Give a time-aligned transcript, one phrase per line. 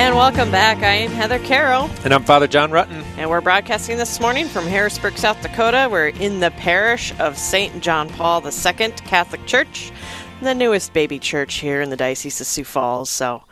[0.00, 0.78] And welcome back.
[0.78, 1.90] I am Heather Carroll.
[2.04, 3.04] And I'm Father John Rutten.
[3.18, 5.88] And we're broadcasting this morning from Harrisburg, South Dakota.
[5.92, 7.82] We're in the parish of St.
[7.82, 9.92] John Paul II Catholic Church,
[10.40, 13.10] the newest baby church here in the Diocese of Sioux Falls.
[13.10, 13.44] So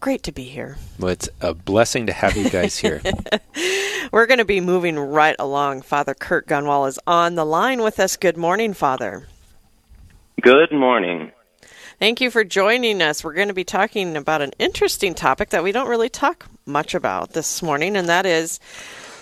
[0.00, 0.78] great to be here.
[0.98, 3.02] Well, it's a blessing to have you guys here.
[4.10, 5.82] we're going to be moving right along.
[5.82, 8.16] Father Kurt Gunwall is on the line with us.
[8.16, 9.26] Good morning, Father.
[10.40, 11.30] Good morning.
[12.02, 13.22] Thank you for joining us.
[13.22, 16.96] We're going to be talking about an interesting topic that we don't really talk much
[16.96, 18.58] about this morning, and that is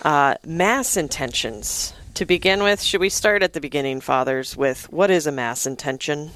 [0.01, 1.93] uh, mass intentions.
[2.15, 5.67] To begin with, should we start at the beginning, Fathers, with what is a mass
[5.67, 6.31] intention?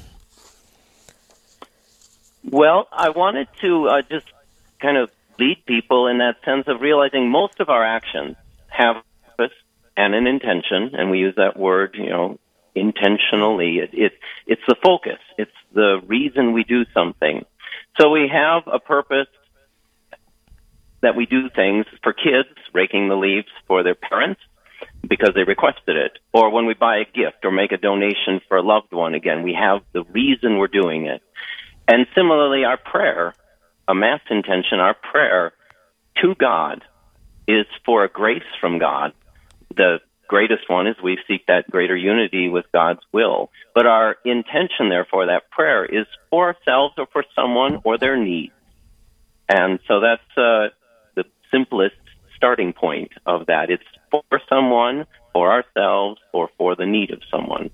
[2.48, 4.27] Well, I wanted to uh, just
[4.79, 5.09] kind of
[5.39, 8.35] lead people in that sense of realizing most of our actions
[8.67, 9.57] have a purpose
[9.98, 12.37] and an intention, and we use that word, you know,
[12.75, 13.77] intentionally.
[13.77, 14.11] It, it,
[14.45, 15.20] it's the focus.
[15.38, 17.45] It's the reason we do something.
[17.99, 19.27] So we have a purpose
[21.01, 24.41] that we do things for kids, raking the leaves for their parents
[25.07, 26.18] because they requested it.
[26.34, 29.43] Or when we buy a gift or make a donation for a loved one, again,
[29.43, 31.21] we have the reason we're doing it.
[31.87, 33.34] And similarly, our prayer,
[33.87, 35.53] a mass intention, our prayer
[36.21, 36.84] to God
[37.48, 39.13] is for a grace from God.
[39.76, 43.49] The greatest one is we seek that greater unity with God's will.
[43.73, 48.51] But our intention, therefore, that prayer is for ourselves or for someone or their need.
[49.48, 50.70] And so that's uh,
[51.15, 51.96] the simplest
[52.35, 53.70] starting point of that.
[53.70, 57.70] It's for someone, for ourselves, or for the need of someone.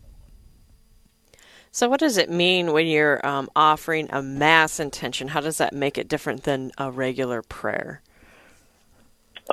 [1.73, 5.29] So, what does it mean when you're um, offering a mass intention?
[5.29, 8.01] How does that make it different than a regular prayer?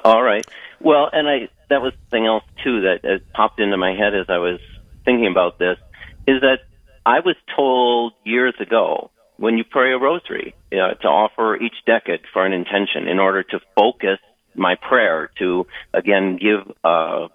[0.05, 0.45] All right.
[0.81, 4.27] Well, and I that was something else too that uh, popped into my head as
[4.29, 4.61] I was
[5.05, 5.79] thinking about this
[6.27, 6.61] is that
[7.05, 12.21] I was told years ago when you pray a rosary uh, to offer each decade
[12.33, 14.19] for an intention in order to focus
[14.55, 17.29] my prayer to again give a,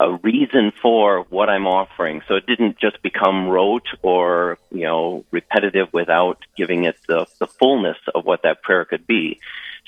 [0.00, 2.22] a reason for what I'm offering.
[2.26, 7.46] So it didn't just become rote or, you know, repetitive without giving it the, the
[7.46, 9.40] fullness of what that prayer could be.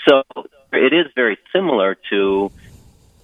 [0.06, 0.22] So
[0.72, 2.50] it is very similar to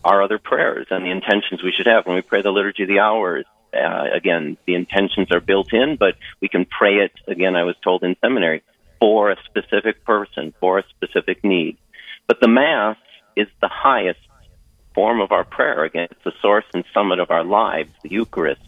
[0.05, 2.89] our other prayers and the intentions we should have when we pray the liturgy of
[2.89, 3.47] the hours.
[3.73, 7.57] Uh, again, the intentions are built in, but we can pray it again.
[7.57, 8.63] I was told in seminary
[9.01, 11.79] for a specific person, for a specific need.
[12.27, 12.97] But the Mass
[13.37, 14.21] is the highest
[14.95, 15.85] form of our prayer.
[15.85, 18.63] Again, it's the source and summit of our lives, the Eucharist.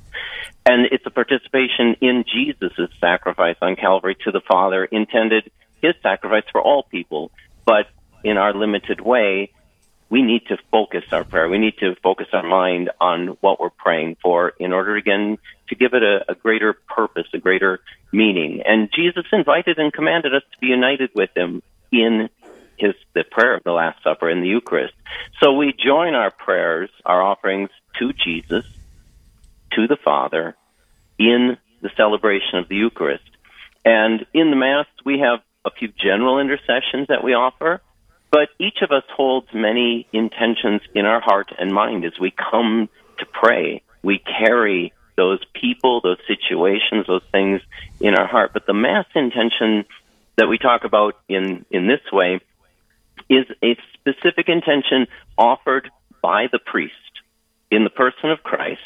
[0.64, 6.44] And it's a participation in Jesus' sacrifice on Calvary to the Father, intended his sacrifice
[6.50, 7.30] for all people.
[7.64, 7.86] But
[8.24, 9.52] in our limited way,
[10.08, 11.48] we need to focus our prayer.
[11.48, 15.74] We need to focus our mind on what we're praying for in order, again, to
[15.74, 17.80] give it a, a, greater purpose, a greater
[18.12, 18.62] meaning.
[18.64, 22.28] And Jesus invited and commanded us to be united with him in
[22.78, 24.94] his, the prayer of the Last Supper in the Eucharist.
[25.40, 28.64] So we join our prayers, our offerings to Jesus,
[29.72, 30.56] to the Father,
[31.18, 33.24] in the celebration of the Eucharist.
[33.84, 37.80] And in the Mass, we have a few general intercessions that we offer.
[38.36, 42.90] But each of us holds many intentions in our heart and mind as we come
[43.18, 43.80] to pray.
[44.02, 47.62] We carry those people, those situations, those things
[47.98, 48.50] in our heart.
[48.52, 49.86] But the mass intention
[50.36, 52.40] that we talk about in, in this way
[53.30, 55.06] is a specific intention
[55.38, 56.92] offered by the priest
[57.70, 58.82] in the person of Christ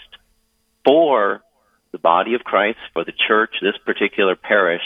[0.84, 1.42] for
[1.90, 4.84] the body of Christ, for the church, this particular parish,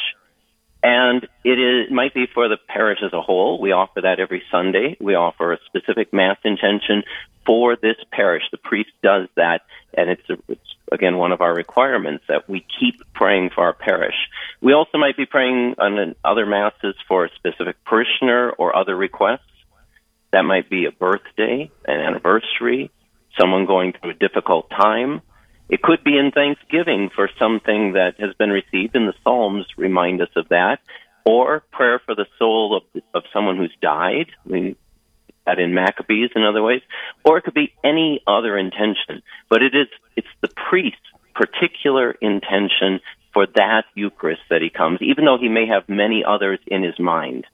[0.84, 3.58] and it is, might be for the parish as a whole.
[3.58, 4.98] We offer that every Sunday.
[5.00, 7.04] We offer a specific Mass intention
[7.46, 8.42] for this parish.
[8.52, 9.62] The priest does that,
[9.94, 13.72] and it's, a, it's again one of our requirements that we keep praying for our
[13.72, 14.14] parish.
[14.60, 19.40] We also might be praying on other Masses for a specific parishioner or other requests.
[20.32, 22.90] That might be a birthday, an anniversary,
[23.40, 25.22] someone going through a difficult time
[25.68, 30.20] it could be in thanksgiving for something that has been received, and the Psalms remind
[30.20, 30.78] us of that,
[31.24, 34.26] or prayer for the soul of, of someone who's died.
[34.44, 34.76] We,
[35.46, 36.80] that in Maccabees and other ways,
[37.24, 39.22] or it could be any other intention.
[39.48, 41.00] But it is it's the priest's
[41.34, 43.00] particular intention
[43.32, 46.98] for that Eucharist that he comes, even though he may have many others in his
[46.98, 47.46] mind.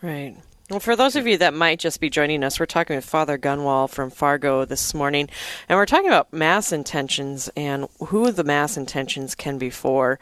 [0.00, 0.36] Right.
[0.72, 3.36] Well, for those of you that might just be joining us, we're talking with Father
[3.36, 5.28] Gunwall from Fargo this morning,
[5.68, 10.18] and we're talking about mass intentions and who the mass intentions can be for.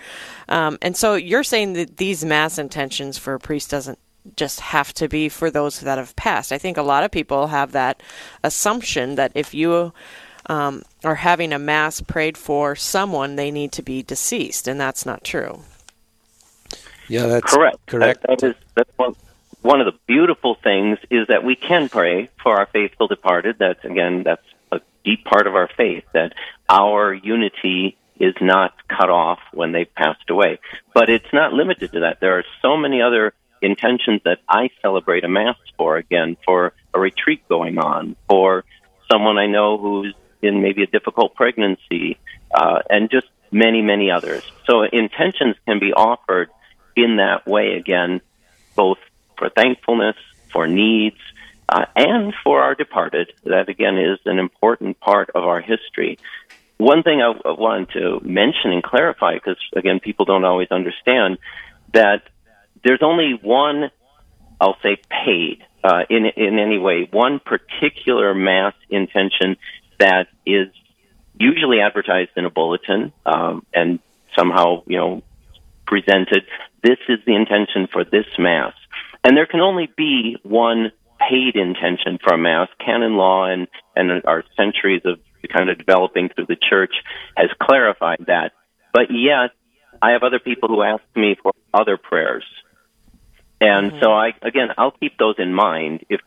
[0.49, 4.00] Um, and so you're saying that these mass intentions for a priest doesn't
[4.35, 6.50] just have to be for those that have passed.
[6.50, 8.02] I think a lot of people have that
[8.43, 9.93] assumption that if you
[10.47, 15.06] um, are having a mass prayed for someone, they need to be deceased, and that's
[15.06, 15.61] not true.
[17.06, 17.87] Yeah, that's correct.
[17.87, 18.23] Correct.
[18.23, 19.14] That, that is that's one
[19.62, 23.57] one of the beautiful things is that we can pray for our faithful departed.
[23.59, 26.33] That's again, that's a deep part of our faith that
[26.69, 30.59] our unity is not cut off when they've passed away.
[30.95, 32.21] But it's not limited to that.
[32.21, 35.97] There are so many other intentions that I celebrate a mass for.
[35.97, 38.65] Again, for a retreat going on, for
[39.11, 42.19] someone I know who's in maybe a difficult pregnancy,
[42.55, 44.43] uh, and just many, many others.
[44.67, 46.49] So intentions can be offered
[46.97, 48.21] in that way again,
[48.75, 48.99] both
[49.41, 50.17] for thankfulness,
[50.53, 51.17] for needs,
[51.69, 53.33] uh, and for our departed.
[53.45, 56.19] That again is an important part of our history.
[56.77, 61.39] One thing I, I wanted to mention and clarify, because again, people don't always understand
[61.93, 62.23] that
[62.85, 63.91] there's only one,
[64.61, 69.57] I'll say, paid uh, in in any way, one particular mass intention
[69.99, 70.69] that is
[71.39, 73.99] usually advertised in a bulletin um, and
[74.37, 75.23] somehow, you know,
[75.87, 76.45] presented.
[76.83, 78.75] This is the intention for this mass,
[79.25, 80.93] and there can only be one
[81.29, 82.69] paid intention for a mass.
[82.85, 85.19] Canon law and and our centuries of
[85.53, 86.93] kind of developing through the church
[87.37, 88.53] has clarified that.
[88.93, 89.51] But yet,
[90.03, 92.45] I have other people who ask me for other prayers.
[93.61, 94.03] And mm-hmm.
[94.03, 96.21] so I, again, I'll keep those in mind if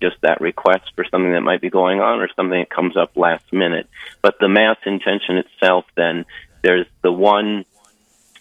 [0.00, 3.16] just that request for something that might be going on or something that comes up
[3.16, 3.88] last minute.
[4.20, 6.24] But the mass intention itself, then
[6.62, 7.64] there's the one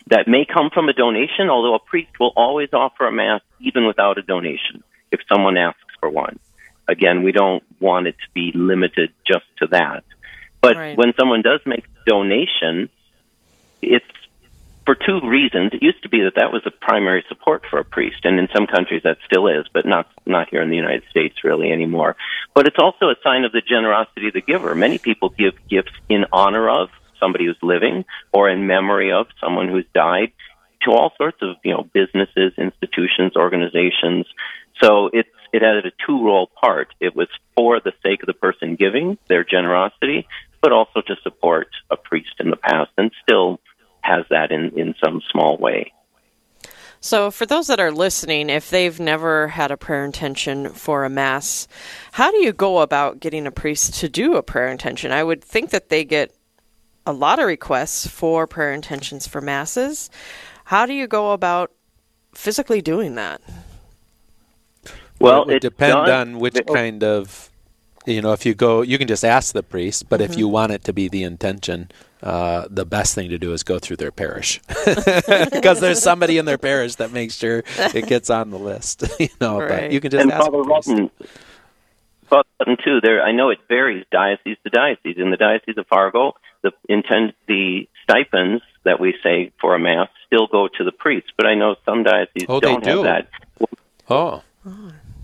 [0.07, 3.85] that may come from a donation, although a priest will always offer a mass even
[3.85, 6.39] without a donation if someone asks for one.
[6.87, 10.03] Again, we don't want it to be limited just to that.
[10.61, 10.97] But right.
[10.97, 12.89] when someone does make a donation,
[13.81, 14.05] it's
[14.85, 15.71] for two reasons.
[15.73, 18.47] It used to be that that was the primary support for a priest, and in
[18.53, 22.15] some countries that still is, but not not here in the United States really anymore.
[22.53, 24.73] But it's also a sign of the generosity of the giver.
[24.75, 26.89] Many people give gifts in honor of
[27.21, 30.33] somebody who's living or in memory of someone who's died
[30.83, 34.25] to all sorts of you know businesses, institutions, organizations.
[34.81, 36.89] So it's it had a two role part.
[36.99, 40.27] It was for the sake of the person giving their generosity,
[40.61, 43.59] but also to support a priest in the past, and still
[44.01, 45.93] has that in, in some small way.
[47.03, 51.09] So, for those that are listening, if they've never had a prayer intention for a
[51.09, 51.67] Mass,
[52.11, 55.11] how do you go about getting a priest to do a prayer intention?
[55.11, 56.31] I would think that they get
[57.05, 60.09] a lot of requests for prayer intentions for Masses.
[60.65, 61.71] How do you go about
[62.33, 63.41] physically doing that?
[65.19, 67.49] Well, it would depend on which kind of
[68.07, 70.31] you know if you go you can just ask the priest but mm-hmm.
[70.31, 71.87] if you want it to be the intention
[72.23, 74.59] uh, the best thing to do is go through their parish
[75.51, 77.63] because there's somebody in their parish that makes sure
[77.95, 79.03] it gets on the list.
[79.19, 79.69] you know, right.
[79.69, 80.45] but you can just and ask.
[80.45, 81.09] Father Rutten,
[82.29, 83.01] Father Rutten too.
[83.01, 85.15] There, I know it varies diocese to diocese.
[85.17, 90.09] In the diocese of Fargo, the intend the stipends that we say for a mass
[90.25, 93.03] still go to the priest, but I know some dioceses oh, don't do.
[93.03, 93.27] have
[93.59, 93.69] that.
[94.09, 94.43] Oh.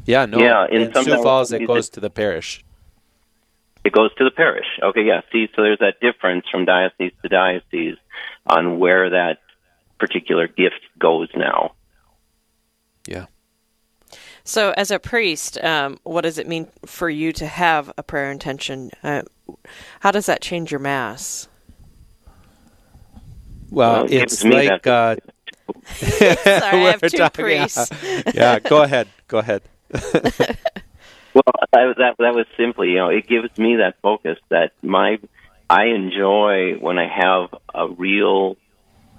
[0.05, 0.39] Yeah, no.
[0.39, 2.63] Yeah, in, in Sioux Falls, it goes to the parish.
[3.83, 4.65] It goes to the parish.
[4.81, 5.21] Okay, yeah.
[5.31, 7.97] See, so there's that difference from diocese to diocese
[8.45, 9.39] on where that
[9.99, 11.73] particular gift goes now.
[13.07, 13.25] Yeah.
[14.47, 18.31] So, as a priest, um, what does it mean for you to have a prayer
[18.31, 18.91] intention?
[19.03, 19.23] Uh,
[19.99, 21.49] how does that change your mass?
[23.69, 24.87] Well, well it's like.
[24.87, 25.17] Uh,
[25.95, 27.91] Sorry, I have two talking, priests.
[28.01, 28.21] Yeah.
[28.33, 29.09] yeah, go ahead.
[29.27, 29.63] Go ahead.
[31.33, 35.19] Well, I, that that was simply, you know, it gives me that focus that my
[35.69, 38.57] I enjoy when I have a real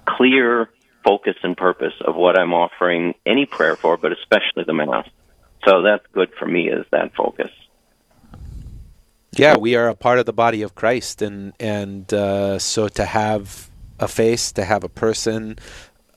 [0.05, 0.69] clear
[1.05, 5.07] focus and purpose of what I'm offering any prayer for, but especially the mass.
[5.65, 7.51] So that's good for me is that focus.
[9.31, 13.05] Yeah, we are a part of the body of Christ, and and uh, so to
[13.05, 15.59] have a face, to have a person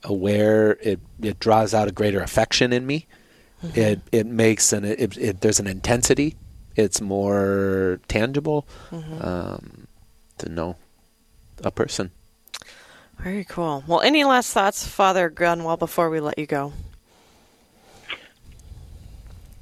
[0.03, 3.07] aware, it it draws out a greater affection in me.
[3.63, 3.79] Mm-hmm.
[3.79, 6.35] It it makes an it, it, there's an intensity.
[6.75, 9.21] It's more tangible mm-hmm.
[9.21, 9.87] um,
[10.39, 10.75] to know
[11.63, 12.11] a person.
[13.19, 13.83] Very cool.
[13.87, 16.73] Well, any last thoughts, Father Gunwell, before we let you go?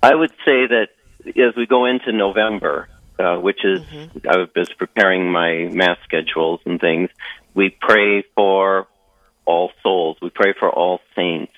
[0.04, 0.90] I would say that
[1.28, 2.90] as we go into November,
[3.20, 4.28] uh, which is mm-hmm.
[4.28, 7.10] I was preparing my mass schedules and things,
[7.54, 8.88] we pray for
[9.46, 10.18] all souls.
[10.22, 11.54] We pray for all saints.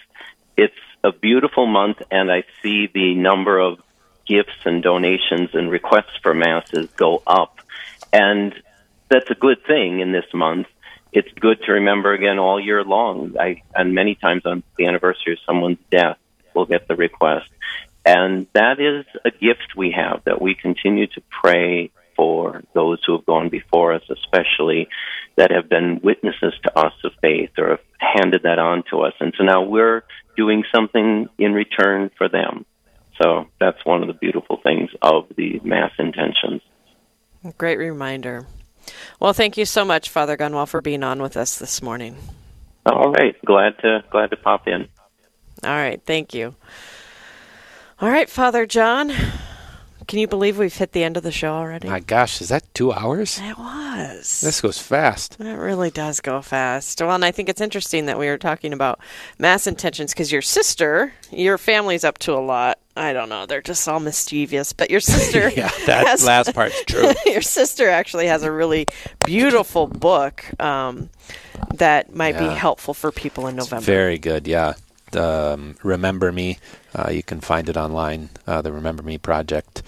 [0.58, 0.74] It's
[1.04, 3.80] a beautiful month, and I see the number of
[4.26, 7.60] gifts and donations and requests for masses go up.
[8.12, 8.54] And
[9.10, 10.68] that's a good thing in this month.
[11.12, 13.36] It's good to remember again all year long.
[13.40, 16.18] I, and many times on the anniversary of someone's death,
[16.54, 17.50] we'll get the request.
[18.06, 23.18] And that is a gift we have that we continue to pray for those who
[23.18, 24.88] have gone before us, especially
[25.36, 29.14] that have been witnesses to us of faith or have handed that on to us.
[29.20, 30.04] And so now we're
[30.36, 32.66] doing something in return for them.
[33.22, 36.62] So that's one of the beautiful things of the Mass intentions.
[37.58, 38.48] Great reminder.
[39.20, 42.18] Well, thank you so much, Father Gunwell, for being on with us this morning.
[42.86, 44.88] All right, glad to glad to pop in.
[45.64, 46.56] All right, thank you.
[48.00, 49.14] All right, Father John.
[50.08, 51.88] Can you believe we've hit the end of the show already?
[51.88, 53.40] My gosh, is that two hours?
[53.42, 54.42] It was.
[54.42, 55.38] This goes fast.
[55.40, 57.00] It really does go fast.
[57.00, 59.00] Well, and I think it's interesting that we were talking about
[59.40, 62.80] mass intentions because your sister, your family's up to a lot.
[62.98, 63.46] I don't know.
[63.46, 64.74] They're just all mischievous.
[64.74, 65.50] But your sister.
[65.56, 67.14] yeah, that has, last part's true.
[67.26, 68.88] your sister actually has a really
[69.26, 71.10] beautiful book um,
[71.76, 72.50] that might Yeah.
[72.50, 73.86] be helpful for people in November.
[73.86, 74.74] Very good, yeah.
[75.16, 76.58] Um, Remember Me,
[76.96, 79.84] uh, you can find it online, uh, the Remember Me Project.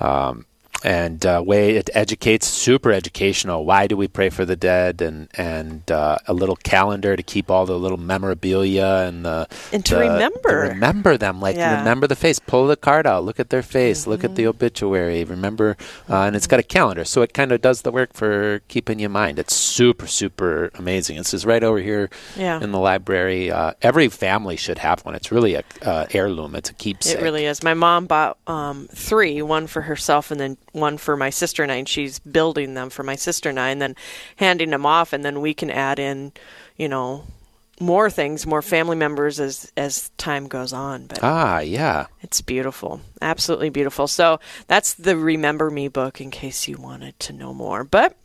[0.00, 0.46] Um,
[0.84, 3.64] and uh, way it educates, super educational.
[3.64, 5.02] Why do we pray for the dead?
[5.02, 9.84] And and uh, a little calendar to keep all the little memorabilia and the And
[9.86, 10.48] to the- remember.
[10.68, 11.40] to remember them.
[11.40, 11.78] Like Yeah.
[11.78, 12.38] remember the face.
[12.38, 13.24] Pull the card out.
[13.24, 14.06] Look at their face.
[14.06, 14.50] Look at the Mm-hmm.
[14.50, 15.24] obituary.
[15.24, 15.76] Remember,
[16.08, 19.00] uh, and it's got a calendar, so it kind of does the work for keeping
[19.00, 19.38] you in mind.
[19.38, 21.16] It's super super amazing.
[21.16, 22.60] This is right over here Yeah.
[22.62, 23.50] in the library.
[23.50, 25.14] Uh, every family should have one.
[25.14, 26.54] It's really a uh, heirloom.
[26.54, 27.18] It's a keepsake.
[27.18, 27.62] It really is.
[27.62, 31.72] My mom bought um, three, one for herself and then one for my sister and
[31.72, 33.96] I, and she's building them for my sister and I, and then
[34.36, 36.32] handing them off, and then we can add in,
[36.76, 37.24] you know,
[37.80, 41.06] more things, more family members as as time goes on.
[41.06, 42.06] But Ah, yeah.
[42.22, 44.08] it's beautiful, absolutely beautiful.
[44.08, 47.84] So that's the Remember Me book, in case you wanted to know more.
[47.84, 48.16] But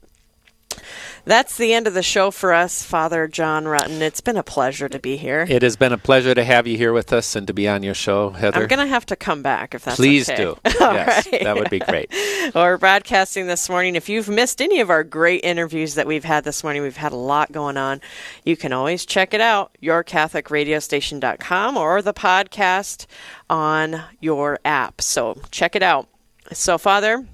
[1.26, 4.02] that's the end of the show for us, Father John Rutten.
[4.02, 5.46] It's been a pleasure to be here.
[5.48, 7.84] It has been a pleasure to have you here with us and to be on
[7.84, 8.62] your show, Heather.
[8.62, 10.44] I'm going to have to come back if that's Please okay.
[10.44, 10.58] do.
[10.84, 11.44] Yes, right.
[11.44, 12.12] that would be great.
[12.12, 13.96] Well, we're broadcasting this morning.
[13.96, 17.14] If you've missed any of our great interviews that we've had this morning, we've had
[17.14, 18.02] a lot going on.
[18.44, 23.06] You can always check it out, yourcatholicradiostation.com or the podcast
[23.50, 25.02] on your app.
[25.02, 26.10] So check it out.
[26.52, 27.26] So, Father,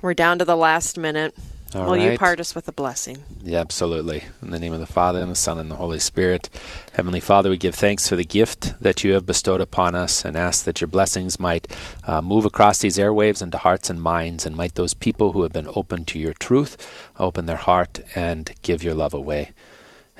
[0.00, 1.34] we're down to the last minute.
[1.74, 3.18] All Will you part us with a blessing?
[3.42, 4.24] Yeah, absolutely.
[4.42, 6.50] In the name of the Father, and the Son, and the Holy Spirit.
[6.92, 10.36] Heavenly Father, we give thanks for the gift that you have bestowed upon us and
[10.36, 11.66] ask that your blessings might
[12.06, 15.52] uh, move across these airwaves into hearts and minds, and might those people who have
[15.52, 16.76] been open to your truth
[17.18, 19.52] open their heart and give your love away.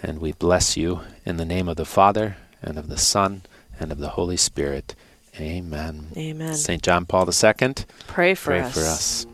[0.02, 3.42] And we bless you in the name of the Father, and of the Son,
[3.78, 4.94] and of the Holy Spirit.
[5.40, 6.08] Amen.
[6.16, 6.54] Amen.
[6.54, 6.82] St.
[6.82, 7.74] John Paul II,
[8.06, 8.60] Pray for us.
[8.60, 8.74] pray us.
[8.74, 9.26] for us.